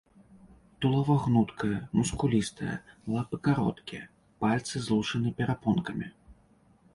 Тулава 0.83 1.17
гнуткае, 1.25 1.75
мускулістае, 1.99 2.75
лапы 3.17 3.35
кароткія, 3.49 4.03
пальцы 4.47 4.75
злучаны 4.87 5.29
перапонкамі. 5.43 6.07